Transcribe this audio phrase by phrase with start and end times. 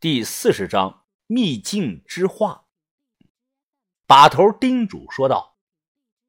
[0.00, 2.66] 第四十章秘境之话。
[4.06, 5.56] 把头叮嘱说道：“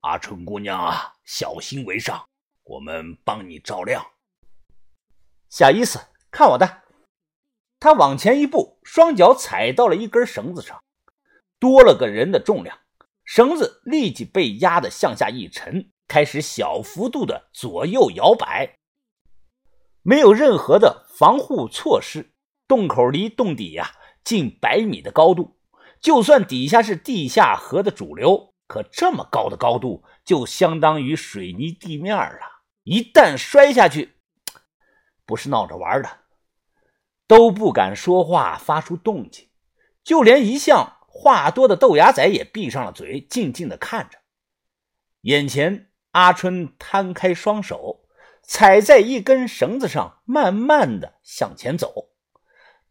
[0.02, 2.27] 阿春姑娘啊，小心为上，
[2.63, 4.03] 我们帮你照亮。”
[5.50, 6.00] 小意思，
[6.32, 6.82] 看我的！
[7.79, 10.83] 他往前一步，双脚踩到了一根绳子上，
[11.59, 12.75] 多了个人的重量，
[13.23, 18.79] 绳子立即被压得向下一沉，开始小幅度的左右摇摆。
[20.01, 22.33] 没有任何的防护措施。
[22.70, 23.93] 洞口离洞底呀
[24.23, 25.57] 近百米的高度，
[25.99, 32.61] 就算底下是地下河的主流，可这么高的高度就相当于水泥地面了。
[32.84, 34.17] 一旦摔下去，
[35.25, 36.09] 不是闹着玩的，
[37.25, 39.49] 都不敢说话，发出动静。
[40.03, 44.20] 就连一向话多的豆芽仔也闭上了嘴，静静的看着。
[45.22, 48.05] 眼前，阿春摊开双手，
[48.44, 52.09] 踩在一根绳子上，慢慢的向前走。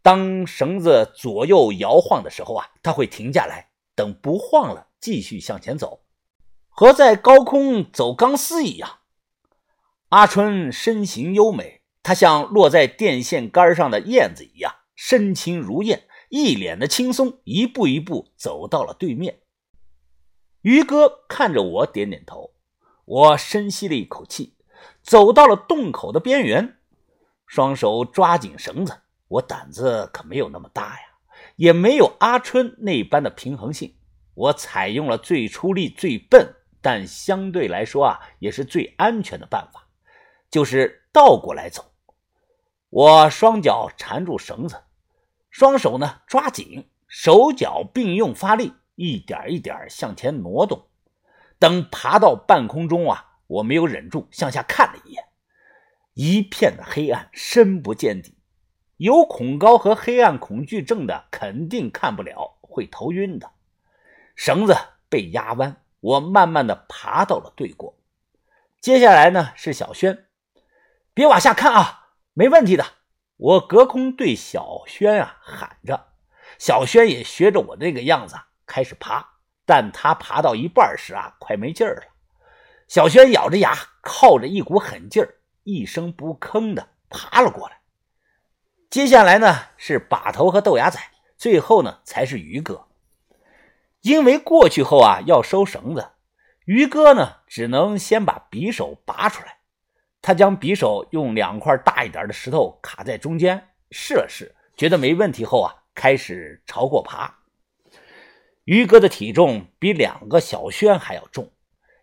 [0.09, 6.01] 当绳子左右摇晃的时候啊，他会停下来，等不晃了，继续向前走，
[6.71, 9.01] 和在高空走钢丝一样。
[10.09, 19.41] 阿春身形优美，他像落在电线杆上的燕子一样，身轻如燕，一脸的轻松，一步一步走到了对面。
[20.63, 22.55] 于哥看着我，点点头。
[23.05, 24.57] 我深吸了一口气，
[25.03, 26.79] 走到了洞口的边缘，
[27.47, 29.03] 双手抓紧绳子。
[29.29, 31.01] 我胆子可没有那么大呀，
[31.57, 33.95] 也没有阿春那般的平衡性。
[34.35, 39.87] 我采用了最出力、最笨，但相对来说啊，也是最安全的办法，
[40.51, 41.93] 就是倒过来走。
[42.89, 44.85] 我双脚缠住绳子，
[45.51, 50.87] 双手呢抓紧，手脚并用发力，一点一点向前挪动。
[51.59, 55.25] 等爬到半空中啊，我没有忍住向下看了一眼，
[56.15, 58.38] 一片的黑暗，深不见底。
[58.99, 63.51] 有恐高和黑暗恐惧症的肯定看不了，会头晕的。
[64.35, 64.77] 绳子
[65.09, 67.97] 被压弯，我慢慢的爬到了对过。
[68.81, 70.27] 接下来呢是小轩，
[71.15, 72.85] 别往下看啊，没问题的。
[73.37, 76.09] 我隔空对小轩啊喊着，
[76.59, 78.35] 小轩也学着我这个样子
[78.67, 79.35] 开始爬。
[79.65, 82.03] 但他爬到一半时啊，快没劲儿了。
[82.89, 87.79] 小轩咬着牙，靠着一股狠劲儿，一声不吭的爬了过来。
[88.91, 90.99] 接下来呢是把头和豆芽仔，
[91.37, 92.87] 最后呢才是于哥。
[94.01, 96.13] 因为过去后啊要收绳子，
[96.65, 99.59] 于哥呢只能先把匕首拔出来。
[100.23, 107.41] 他将匕首用两块大一点的石头卡在中间，试了试，觉得没问题后啊，开始朝过爬。
[108.65, 111.53] 于哥的体重比两个小轩还要重，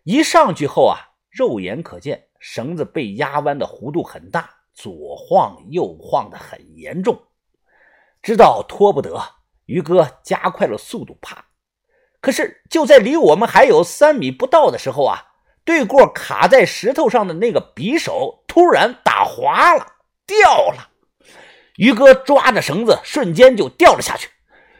[0.04, 4.55] 一上去后啊，肉眼可见绳子被压弯的弧度很大。
[4.76, 7.18] 左晃右晃的很严重，
[8.22, 9.18] 知道拖不得，
[9.64, 11.46] 于哥加快了速度爬。
[12.20, 15.28] 可是就在离我们还有三米不到的时候啊，
[15.64, 19.86] 对过卡在石头上的那个匕首突然打滑了，
[20.26, 20.90] 掉了。
[21.76, 24.28] 于哥抓着绳子，瞬间就掉了下去。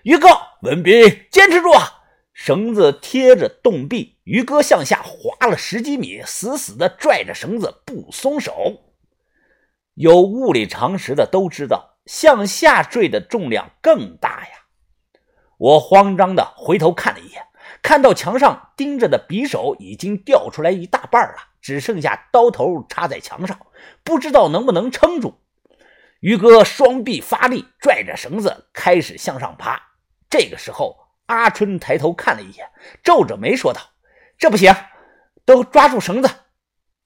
[0.02, 0.28] 于哥，
[0.60, 2.02] 文斌，坚持住啊！
[2.34, 8.85] 绳子贴着洞壁，于哥向下滑了十几米，死死的拽着绳子不松手。
[9.96, 14.66] 有物理常识的都知道，向下坠的重量更大呀！
[15.56, 17.46] 我慌张的回头看了一眼，
[17.82, 23.58] 看到墙上钉着的匕首已经掉出来一大半了，只剩下刀头插在墙上，
[24.04, 25.40] 不知道能不能撑住。
[26.20, 29.80] 于哥双臂发力，拽着绳子开始向上爬。
[30.28, 32.68] 这个时候，阿春抬头看了一眼，
[33.02, 33.80] 皱着眉说道
[34.36, 34.74] ：“这不行，
[35.46, 36.28] 都抓住绳子。”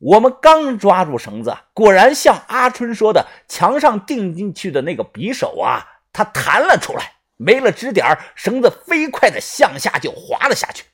[0.01, 10.85] 我们刚抓住绳子，果然像阿春说的，墙上钉进去的那个匕首啊，它弹了出来，没了支点，绳子飞快的向下就滑了下去。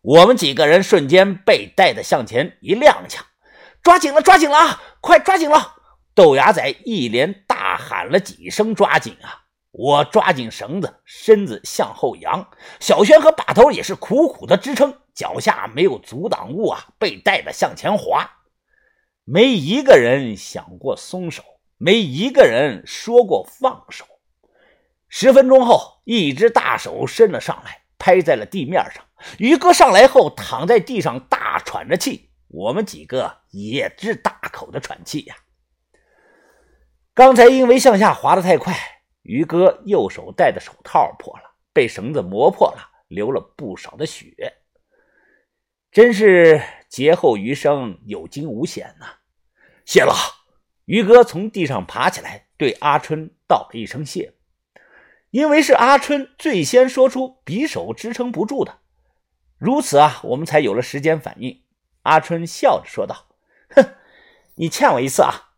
[0.00, 3.18] 我们几个人瞬间被带的向前一踉跄，
[3.82, 5.74] 抓紧了，抓紧了啊，快抓紧了！
[6.14, 9.42] 豆芽仔一连大喊了几声：“抓紧啊！”
[9.76, 12.46] 我抓紧绳子，身子向后扬，
[12.78, 18.28] 小轩和把头也是苦苦的支撑，脚下没有阻挡物啊，被带的向前滑，
[19.24, 21.42] 没一个人想过松手，
[21.76, 24.04] 没一个人说过放手。
[25.08, 29.04] 十分钟后，一只大手伸了上来，拍在了地面上。
[29.38, 35.36] 于哥上来后躺在地上大喘着气，我们几个也是大口的喘气呀。
[37.14, 38.74] 刚才因为向下滑的太快。
[39.22, 44.34] 于哥右手戴的手套破了，被绳子磨破了，流了不少的血。
[45.94, 49.06] 真是劫后余生，有惊无险呐！
[49.84, 50.12] 谢了。
[50.86, 54.34] 于哥从地上爬起来，对阿春道了一声谢。
[55.30, 58.80] 因为是阿春最先说出匕首支撑不住的，
[59.56, 61.62] 如此啊，我们才有了时间反应。
[62.02, 63.26] 阿春笑着说道
[63.70, 63.94] ：“哼，
[64.56, 65.52] 你欠我一次啊！”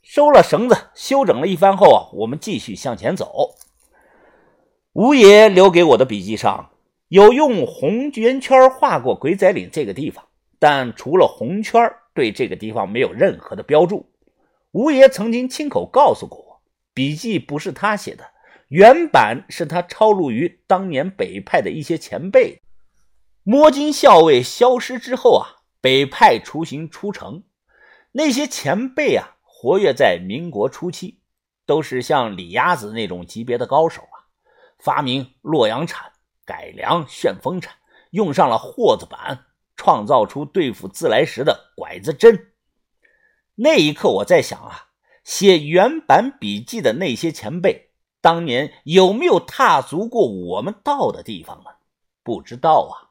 [0.00, 3.56] 收了绳子，休整了一番后啊，我们继续向前走。
[4.94, 6.70] 吴爷留给我的笔记上
[7.12, 10.26] 有用红圆圈画过鬼仔岭这个地方，
[10.58, 14.10] 但除了红圈，对这个地方没有任何的标注。
[14.70, 16.62] 吴爷曾经亲口告诉过我，
[16.94, 18.24] 笔记不是他写的。
[18.68, 22.62] 原版是他抄录于当年北派的一些前辈。
[23.42, 27.42] 摸金校尉消失之后啊，北派雏形出城，
[28.12, 31.20] 那些前辈啊，活跃在民国初期，
[31.66, 34.32] 都是像李鸭子那种级别的高手啊，
[34.78, 36.10] 发明洛阳铲，
[36.44, 37.74] 改良旋风铲，
[38.10, 39.46] 用上了霍子板，
[39.76, 42.52] 创造出对付自来石的拐子针。
[43.54, 44.88] 那一刻，我在想啊，
[45.24, 47.90] 写原版笔记的那些前辈。
[48.20, 51.70] 当年有没有踏足过我们到的地方呢？
[52.22, 53.10] 不知道啊。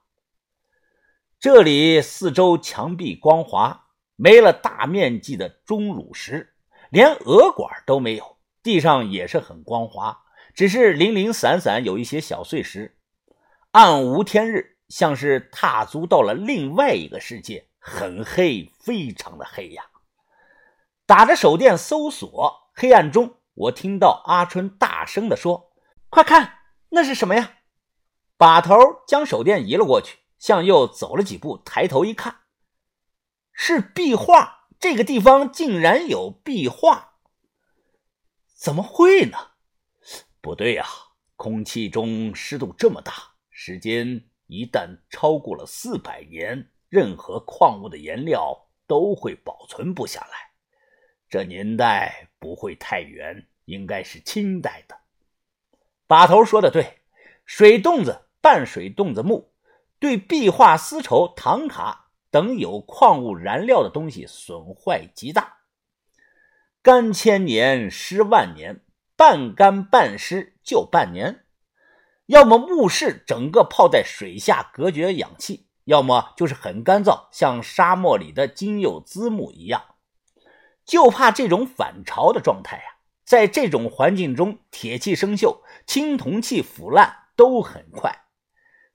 [1.39, 6.53] 这里四周墙壁光滑，没了大面积的钟乳石，
[6.89, 8.37] 连鹅管都没有。
[8.63, 10.21] 地上也是很光滑，
[10.53, 12.95] 只是零零散散有一些小碎石，
[13.71, 19.85] 暗无天日，像是踏足到了另外一个世界，很黑，非常的黑呀。
[21.05, 23.37] 打着手电搜索，黑暗中。
[23.53, 25.71] 我听到阿春大声地说
[26.09, 26.59] ：“快看，
[26.89, 27.59] 那是什么呀？”
[28.35, 28.75] 把头
[29.07, 32.41] 将手电移了过去，向右走了几步，抬头一看，
[33.53, 34.67] 是壁画。
[34.79, 37.13] 这个地方竟然有壁画，
[38.53, 39.37] 怎么会呢？
[40.41, 40.85] 不对呀，
[41.35, 43.30] 空气中湿度这么大，
[43.63, 50.49] 时间一旦超过了四百年，任何矿物的颜料都会保存不下来。
[51.29, 54.97] 这年代不会太远，应该是清代的。
[56.07, 57.01] 把头说的对，
[57.45, 59.53] 水洞子、半水洞子木
[59.99, 65.57] 对壁画、丝绸、唐卡等有矿物燃料的东西损坏极大。
[66.81, 68.83] 干千年，湿万年，
[69.15, 71.45] 半干半湿就半年。
[72.31, 79.83] 要么墓室整个泡在水下，隔绝氧气；要么就是很干燥，像沙漠里的金柚子木一样。
[80.85, 88.21] 就怕这种反潮的状态啊，在这种环境中，铁器生锈，青铜器腐烂都很快。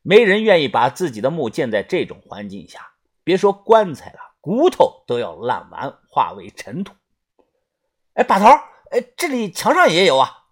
[0.01, 2.93] 没人愿意把自己的墓建在这种环境下，
[3.23, 6.95] 别说棺材了，骨头都要烂完，化为尘土。
[8.15, 8.47] 哎，把头，
[8.93, 10.46] 哎，这里墙上也有啊！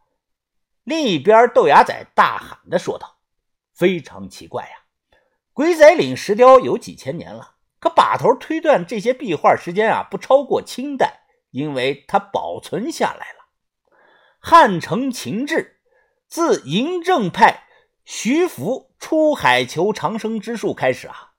[0.85, 3.19] 另一边，豆芽仔大喊的说道
[3.75, 4.71] ：“非常奇怪呀，
[5.53, 11.23] 鬼仔岭石雕有几千年了，可把头推断这些壁画时间啊，不超过清代。”
[11.55, 13.47] 因为它保存下来了。
[14.41, 15.79] 汉承秦制，
[16.27, 17.69] 自嬴政派
[18.05, 21.35] 徐福出海求长生之术开始啊，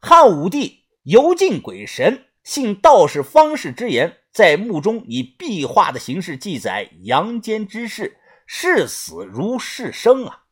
[0.00, 8.17] 汉武帝游禁鬼神，信道士方士之言，在墓中以壁画的形式记载阳间之事，
[8.50, 10.44] 视死如视生啊。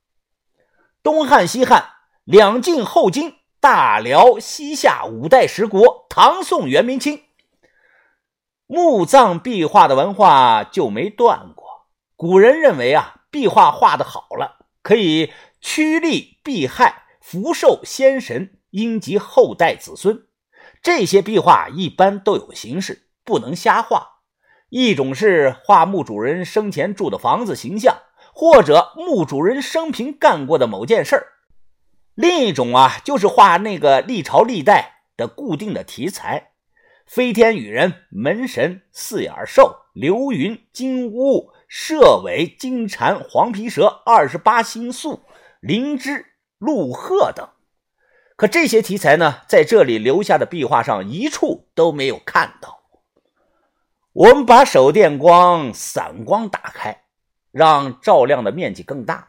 [1.02, 1.92] 东汉、西汉、
[2.24, 7.22] 两晋、后金、大辽、西夏五代十国，唐宋元明清。
[8.66, 11.86] 墓葬壁画的文化就没断过。
[12.16, 20.26] 古人认为啊，壁画画的好了，可以趋利避害、福寿先神，荫及后代子孙。
[20.82, 24.15] 这些壁画一般都有形式，不能瞎画。
[24.68, 27.98] 一种是画墓主人生前住的房子形象，
[28.34, 31.22] 或者墓主人生平干过的某件事儿；
[32.14, 36.50] 另一种啊，就是画那个历朝历代的固定的题材。
[37.06, 45.20] 飞天羽人、门神、四眼兽、流云、金乌、蛇尾、金蝉、黄皮蛇、二十八星宿、
[45.60, 46.26] 灵芝、
[46.58, 47.48] 鹿鹤等。
[48.34, 52.75] 可这些题材呢，在这里留下的壁画上一处都没有看到。
[54.16, 57.02] 我们把手电光散光打开，
[57.50, 59.28] 让照亮的面积更大。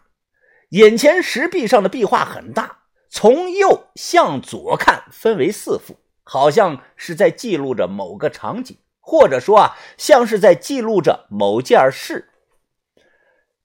[0.70, 5.98] 眼前石壁上的壁画很大，从右向左看，分为四幅。
[6.24, 12.29] 好像是在记录着某个场景，或者说啊，像是在记录着某件事。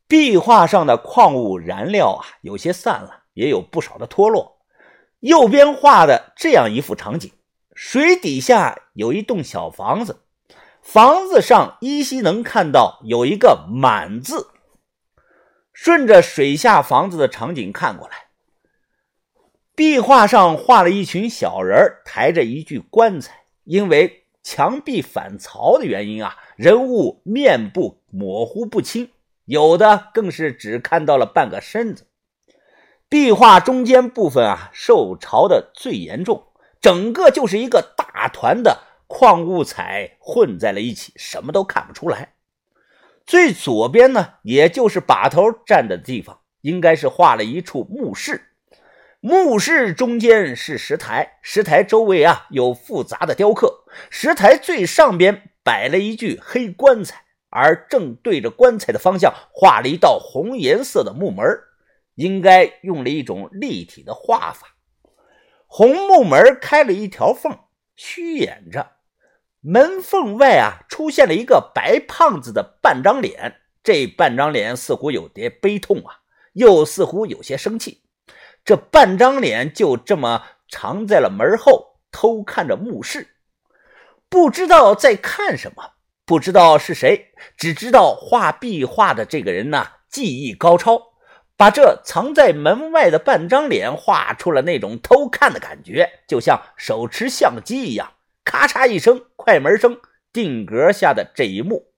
[0.09, 4.59] 壁画上的矿物燃料啊，有些散了，也有不少的脱落。
[5.21, 7.31] 右边画的这样一幅场景：
[7.77, 10.23] 水底下有一栋小房子，
[10.83, 14.49] 房子上依稀能看到有一个“满”字。
[15.73, 18.27] 顺着水下房子的场景看过来。
[19.75, 29.09] 壁画上画了一群小人抬着一具棺材，因为墙壁反潮的原因啊，人物面部模糊不清，
[29.47, 32.09] 有的更是只看到了半个身子。
[33.09, 36.49] 壁画中间部分啊，受潮的最严重，
[36.81, 38.83] 整个就是一个大团的
[39.15, 42.33] 矿物彩混在了一起，什么都看不出来。
[43.27, 48.55] 最左边呢，也就是把头站的地方，应该是画了一处墓室。
[49.21, 53.85] 墓室中间是石台，石台周围啊有复杂的雕刻。
[54.09, 61.47] 石台最上边摆了一具黑棺材，而正对着棺材的方向画了一道红颜色的木门，
[62.15, 64.75] 应该用了一种立体的画法。
[65.67, 67.59] 红木门开了一条缝，
[67.95, 68.93] 虚掩着。
[69.65, 76.19] 门缝外啊，出现了一个白胖子的半张脸，这半张脸似乎有点悲痛啊，
[76.55, 78.03] 又似乎有些生气。
[78.65, 83.37] 这半张脸就这么藏在了门后，偷看着墓室，
[84.29, 85.93] 不知道在看什么，
[86.27, 91.01] 不知道是谁，只知道画壁画的这个人呐，技艺高超，
[91.57, 98.13] 把这藏在门外的半张脸画出了那种偷看的感觉，就像手持相机一样。
[98.45, 100.01] 咔嚓一声，快门声，
[100.33, 101.92] 定格下的这一幕。